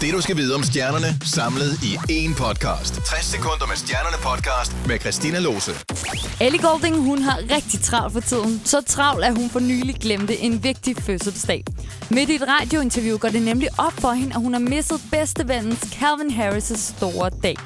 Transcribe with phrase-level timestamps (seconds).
[0.00, 2.94] Det du skal vide om stjernerne, samlet i én podcast.
[2.94, 5.72] 60 sekunder med stjernerne podcast med Christina Lose.
[6.46, 8.60] Ellie Golding, hun har rigtig travlt for tiden.
[8.64, 11.64] Så travlt, at hun for nylig glemte en vigtig fødselsdag.
[12.10, 15.82] Midt i et radiointerview går det nemlig op for hende, at hun har misset bedstevennens
[15.98, 17.56] Calvin Harris' store dag.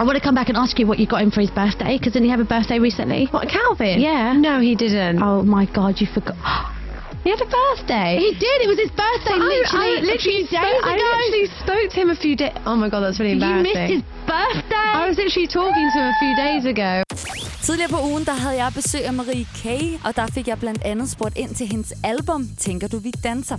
[0.00, 1.92] I want to come back and ask you what you got him for his birthday,
[1.96, 3.22] because didn't he have a birthday recently?
[3.34, 3.96] What, Calvin?
[4.10, 4.26] Yeah.
[4.48, 5.18] No, he didn't.
[5.28, 6.73] Oh my god, you forgot.
[7.24, 8.10] He had a birthday.
[8.24, 8.56] He did.
[8.64, 11.06] It was his birthday, I- literally, I, literally spoke, days I ago.
[11.12, 12.56] literally spoke to him a few days.
[12.70, 13.74] Oh my god, that's really you embarrassing.
[13.80, 14.02] missed his
[14.34, 14.90] birthday.
[15.00, 16.92] I was literally talking to him a few days ago.
[17.66, 20.82] Tidligere på ugen, der havde jeg besøg af Marie Kay, og der fik jeg blandt
[20.84, 23.56] andet spurgt ind til hendes album, Tænker du, vi danser?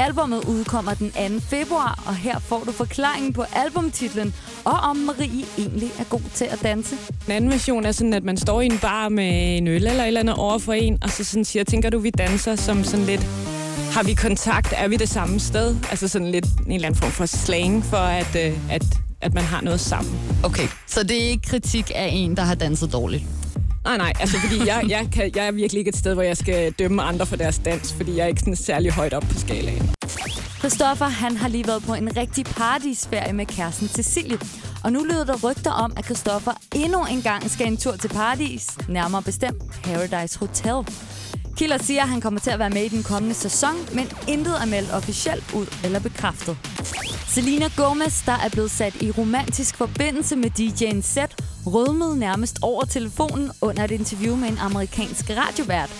[0.00, 1.40] Albummet udkommer den 2.
[1.40, 6.44] februar, og her får du forklaringen på albumtitlen, og om Marie egentlig er god til
[6.44, 6.96] at danse.
[7.26, 10.02] Den anden version er sådan, at man står i en bar med en øl eller
[10.02, 12.84] et eller andet over for en, og så sådan siger, tænker du, vi danser som
[12.84, 13.26] sådan lidt,
[13.92, 15.76] har vi kontakt, er vi det samme sted?
[15.90, 18.84] Altså sådan lidt en eller anden form for slang for, at, øh, at,
[19.20, 20.20] at man har noget sammen.
[20.44, 23.24] Okay, så det er ikke kritik af en, der har danset dårligt.
[23.84, 26.36] Nej, nej, altså fordi jeg, jeg, kan, jeg er virkelig ikke et sted, hvor jeg
[26.36, 29.38] skal dømme andre for deres dans, fordi jeg er ikke sådan særlig højt op på
[29.38, 29.90] skalaen.
[30.58, 34.38] Christoffer, han har lige været på en rigtig paradisferie med kæresten Cecilie.
[34.84, 38.08] Og nu lyder der rygter om, at Christoffer endnu en gang skal en tur til
[38.08, 40.94] Paradis, nærmere bestemt Paradise Hotel.
[41.56, 44.54] Kilder siger, at han kommer til at være med i den kommende sæson, men intet
[44.62, 46.56] er meldt officielt ud eller bekræftet.
[47.28, 51.16] Selena Gomez, der er blevet sat i romantisk forbindelse med DJ'en Z,
[51.66, 55.90] rødmede nærmest over telefonen under et interview med en amerikansk radiovært.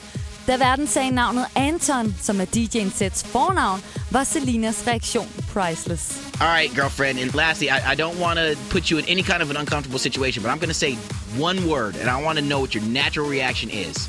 [0.47, 6.19] Da verden sagde navnet Anton, som er DJ'en Z's fornavn, var Selinas reaktion priceless.
[6.41, 7.19] All right, girlfriend.
[7.19, 9.98] And lastly, I, I don't want to put you in any kind of an uncomfortable
[9.98, 10.97] situation, but I'm going to say
[11.38, 14.08] one word, and I want to know what your natural reaction is.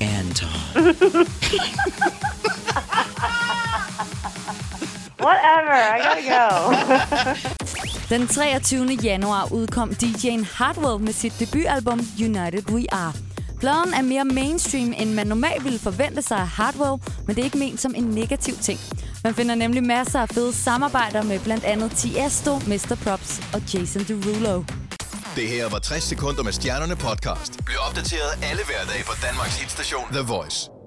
[0.00, 0.48] Anton.
[5.20, 7.50] Whatever, I gotta go.
[8.10, 8.86] Den 23.
[9.02, 13.12] januar udkom DJ'en Hardwell med sit debutalbum United We Are.
[13.60, 17.44] Pladen er mere mainstream, end man normalt ville forvente sig af Hardwell, men det er
[17.44, 18.80] ikke ment som en negativ ting.
[19.24, 22.96] Man finder nemlig masser af fede samarbejder med blandt andet Tiesto, Mr.
[23.04, 24.62] Props og Jason Derulo.
[25.36, 27.64] Det her var 60 sekunder med stjernerne podcast.
[27.64, 30.79] Bliv opdateret alle hverdage på Danmarks hitstation The Voice.